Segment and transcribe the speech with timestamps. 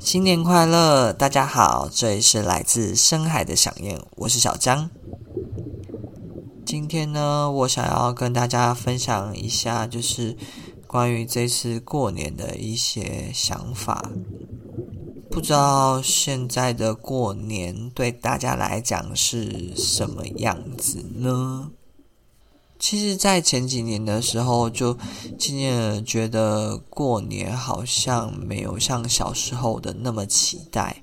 [0.00, 4.88] 新年快乐，大家好，这里是来自深海的响燕，我是小江。
[6.64, 10.34] 今天呢，我想要跟大家分享一下，就是
[10.86, 14.10] 关于这次过年的一些想法。
[15.30, 21.70] 不知道现在的过年对大家来讲是什么样子呢？
[22.80, 24.94] 其实，在前几年的时候，就
[25.38, 31.02] 渐渐的觉得过年好像没有像小时候的那么期待。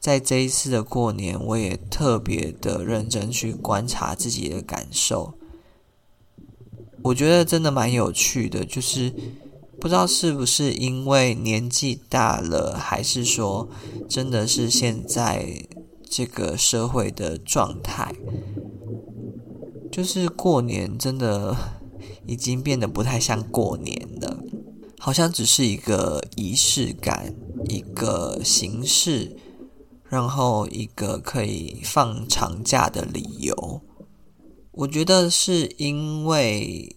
[0.00, 5.32] 在这一次的过年，我也特别的认真去观察自己的感受。
[7.02, 9.14] 我觉得真的蛮有趣的，就是。
[9.78, 13.68] 不知道是不是因为年纪大了，还是说
[14.08, 15.46] 真的是现在
[16.08, 18.10] 这个社会的状态，
[19.96, 21.56] 就是过年真的
[22.26, 24.36] 已经变得不太像过年了，
[24.98, 27.34] 好像只是一个仪式感，
[27.70, 29.34] 一个形式，
[30.04, 33.80] 然后一个可以放长假的理由。
[34.72, 36.94] 我觉得是因为。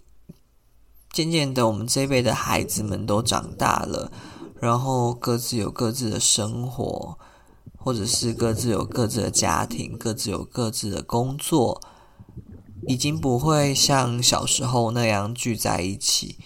[1.13, 4.11] 渐渐的，我们这一辈的孩子们都长大了，
[4.59, 7.17] 然后各自有各自的生活，
[7.78, 11.81] 或者是各自有各自的家庭，各自有各自的工作，
[12.90, 16.40] 已经不会像小时候那样聚在一起，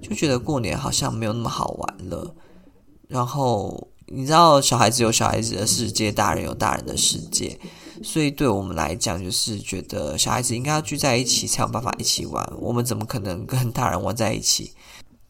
[0.00, 2.34] 就觉得过年好像没有那么好玩了。
[3.06, 7.60] 然后你知道，小孩子有小孩子的世界，大人有大人的世界。
[8.02, 12.50] 所以，对我们来讲，就是觉得小孩子应该要聚在一起，才有办法一起玩。
[12.58, 14.72] 我们怎么可能跟大人玩在一起？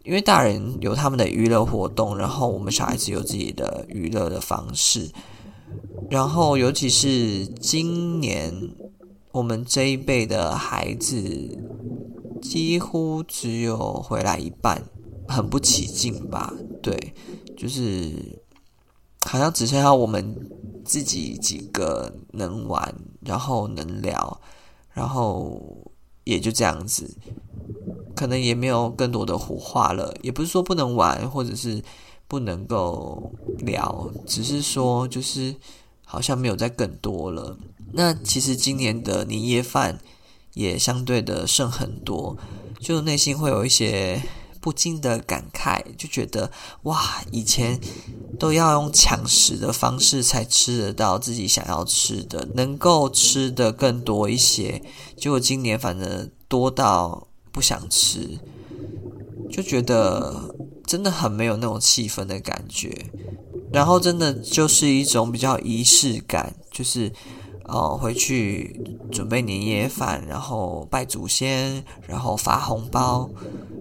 [0.05, 5.11] 因为大人有他们的娱乐活动，然后我们小孩子有自己的娱乐的方式。
[6.09, 8.55] 然后，尤其是今年，
[9.33, 11.59] 我们这一辈的孩子
[12.43, 14.83] 几乎只有回来一半，
[15.29, 16.53] 很不起劲吧？
[16.83, 17.15] 对，
[17.57, 18.41] 就是
[19.27, 20.35] 好像只剩下我们。
[20.83, 24.41] 自己几个能玩，然后能聊，
[24.93, 25.63] 然后
[26.25, 27.09] 也就这样子，
[28.17, 30.13] 可能也没有更多的火花了。
[30.21, 31.81] 也不是说不能玩，或者是
[32.27, 35.55] 不能够聊，只是说就是
[36.05, 37.57] 好像没有再更多了。
[37.93, 39.99] 那其实今年的年夜饭
[40.55, 42.37] 也相对的剩很多，
[42.79, 44.23] 就内心会有一些。
[44.63, 46.51] 不禁的感慨，就觉得
[46.83, 47.81] 哇，以前
[48.39, 54.83] 都要用抢食的方式才吃得到自己想要吃的，能够吃的更多一些。
[55.17, 58.39] 结果今年反正多到不想吃，
[59.51, 63.07] 就觉得真的很没有那种气氛的感觉。
[63.73, 67.11] 然后真的就是一种比较仪式感，就是。
[67.71, 68.81] 哦，回去
[69.13, 73.31] 准备年夜饭，然后拜祖先，然后发红包，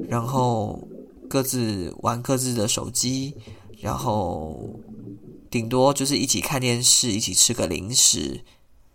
[0.07, 0.88] 然后
[1.27, 3.33] 各自玩各自的手机，
[3.79, 4.79] 然后
[5.50, 8.41] 顶多就是一起看电视，一起吃个零食，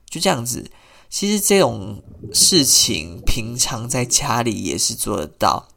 [0.08, 0.70] 就这样子。
[1.10, 2.00] 其实这种
[2.32, 5.68] 事情平常在家里也是做得到，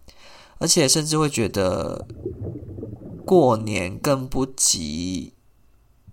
[0.60, 2.08] 而且甚至会觉得
[3.26, 5.34] 过年更不急。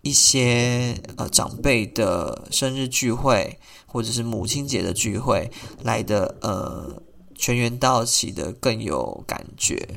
[0.05, 5.51] 一些呃长辈的生日聚会，或者是母亲节的聚会
[5.83, 7.03] 来的呃
[7.35, 9.89] 全员到齐的更有感觉，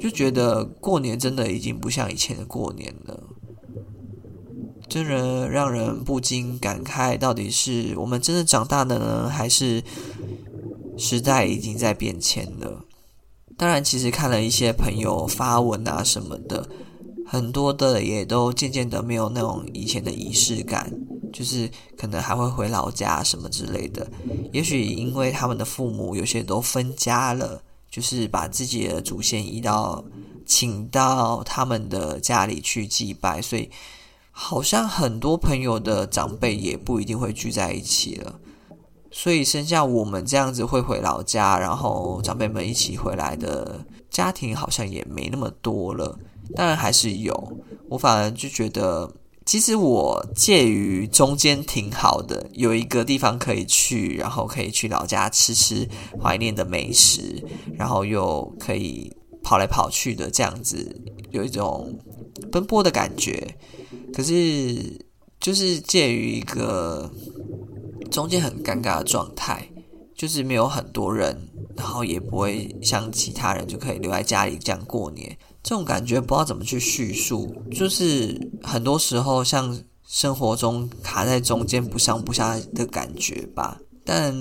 [0.00, 3.22] 就觉得过年真的已经不像以前的过年了，
[4.88, 9.82] 真的让人不禁感慨，到底是我们真的长大了呢，还是
[10.98, 12.84] 时代已经在变迁了？
[13.56, 16.68] 当然，其实看了一些朋友发文啊什么的。
[17.26, 20.90] 很多的也都渐渐的没有那种以前的仪式感，
[21.32, 24.06] 就是可能还会回老家什么之类的。
[24.52, 27.60] 也许因为他们的父母有些都分家了，
[27.90, 30.04] 就是把自己的祖先移到
[30.46, 33.68] 请到他们的家里去祭拜，所以
[34.30, 38.38] 好像很多朋友的长辈也不一定会聚在一起了。
[39.10, 46.16] 所以剩下我们这样子会回老家，然后长辈们一起回来的家庭，好像也没那么多了。
[46.54, 47.58] 当然还是有，
[47.88, 49.12] 我反而就觉得，
[49.44, 55.88] 其实我介于中间挺好的，有一个地方可以去，然后可以去老家吃吃
[56.22, 57.44] 怀念的美食，
[57.74, 59.12] 然后又可以
[59.42, 61.00] 跑来跑去的这样子，
[61.30, 61.98] 有一种
[62.50, 63.56] 奔波的感觉。
[64.12, 65.06] 可是
[65.38, 67.10] 就是介于一个
[68.10, 69.68] 中间很尴尬的状态，
[70.14, 75.36] 就是没有很多人，然后也不会像其他人就可以留在家里这样过年。
[75.66, 79.76] 这种感觉不知道怎么去叙述，就是很多时候像
[80.06, 83.76] 生活中卡在中间不上不下的感觉吧。
[84.04, 84.32] 但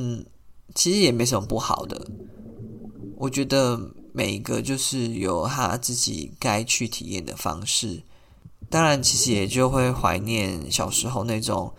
[0.75, 1.99] 其实也没什么不好的，
[3.17, 3.75] 我觉得
[4.13, 8.03] 每一个就是有他自己该去体验的方式。
[8.69, 11.73] 当然，其实也就会怀念小时候那种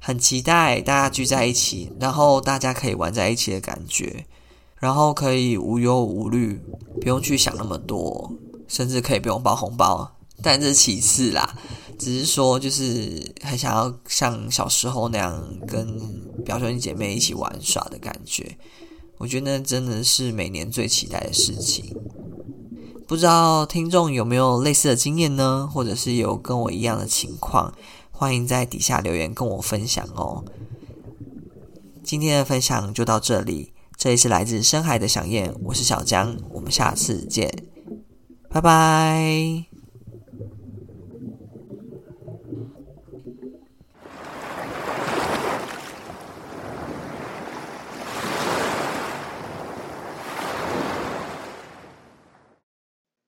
[0.00, 4.26] 很期待大家聚在一起，然后大家可以玩在一起的感觉，
[4.80, 6.60] 然后可以无忧无虑，
[7.00, 8.32] 不用去想那么多，
[8.70, 10.16] 甚至可以不用包红包。
[10.42, 11.54] 但这是其次啦，
[11.98, 15.98] 只是说就是很想要像小时候那样跟
[16.42, 18.56] 表兄弟姐妹一起玩耍的感觉。
[19.18, 21.94] 我觉得真的是每年最期待的事情。
[23.06, 25.68] 不知道听众有没有类似的经验呢？
[25.70, 27.74] 或者是有跟我一样的情况，
[28.10, 30.42] 欢迎在底下留言跟我分享哦。
[32.02, 37.52] 今天的分享就到这里，这里是来自深海的响燕，我是小江，我们下次见，
[38.50, 39.69] 拜拜。